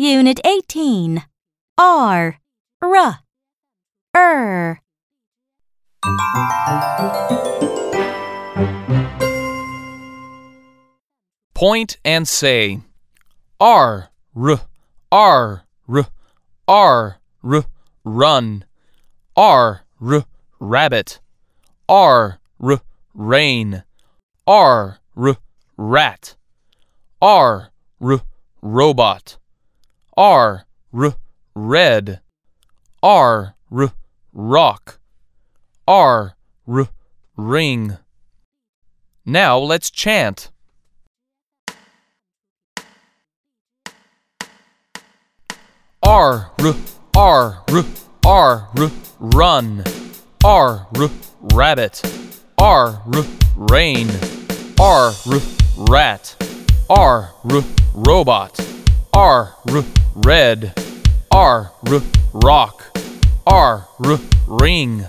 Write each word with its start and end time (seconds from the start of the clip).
Unit 0.00 0.40
18 0.44 1.24
R. 1.76 2.38
R. 2.80 3.18
Er 4.16 4.80
Point 11.54 11.98
and 12.04 12.28
say. 12.28 12.80
R, 13.60 14.10
R, 14.36 14.60
R, 15.10 15.64
R, 15.88 16.08
R, 16.68 17.18
R, 17.42 17.64
run. 18.04 18.64
R, 19.36 19.82
R, 20.00 20.24
rabbit. 20.60 21.18
R, 21.88 22.38
R, 22.60 22.80
rain. 23.14 23.82
R, 24.48 24.98
R, 25.14 25.36
rat. 25.76 26.34
R, 27.20 27.70
R, 28.00 28.20
robot. 28.62 29.36
R, 30.16 30.64
R, 30.90 31.14
red. 31.54 32.20
R, 33.02 33.54
R, 33.70 33.92
rock. 34.32 35.00
R, 35.86 36.34
R, 36.66 36.88
ring. 37.36 37.98
Now 39.26 39.58
let's 39.58 39.90
chant. 39.90 40.50
R, 46.02 46.52
R, 46.58 46.74
R, 47.14 47.64
R, 47.68 47.84
R, 48.24 48.68
R, 48.74 49.00
run. 49.20 49.84
R, 50.42 50.86
R, 50.94 51.10
rabbit. 51.52 52.02
R, 52.56 53.02
R, 53.04 53.24
rain. 53.56 54.37
R, 54.80 55.12
rat. 55.76 56.36
R, 56.88 57.34
robot. 57.94 58.60
R, 59.12 59.56
red. 60.14 60.72
R, 61.32 61.72
rock. 62.32 62.96
R, 63.44 63.88
R, 63.98 64.20
ring. 64.46 65.06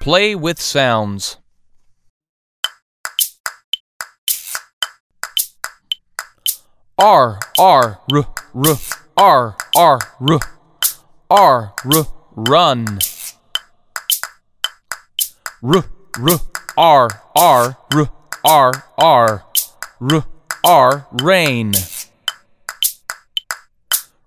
Play 0.00 0.34
with 0.34 0.60
sounds. 0.60 1.36
R 6.98 7.38
R 7.58 8.00
R 8.10 8.26
R 9.16 9.56
R 9.76 10.00
R 10.20 10.53
R 11.30 11.74
R 11.84 12.08
run 12.36 12.98
R 15.62 15.84
R 16.16 16.40
R 16.76 17.08
R 17.36 17.78
R 17.94 18.08
R 18.44 18.84
R 18.98 19.44
R 20.00 20.24
R 20.64 21.06
rain 21.22 21.72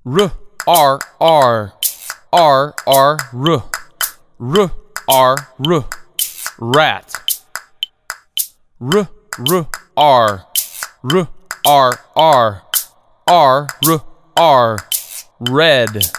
R 0.06 0.32
R 0.68 1.00
R 1.20 1.74
R 2.34 2.74
R 2.88 3.20
R 3.22 3.22
R 4.48 4.72
R 5.10 5.38
R 5.60 5.86
rat 6.60 7.14
R 8.80 9.10
R 9.38 9.68
R 9.98 10.46
R 11.06 11.28
R 11.66 12.00
R 12.08 12.64
R 13.28 13.68
R 13.86 14.00
R 14.38 14.78
red 15.40 16.10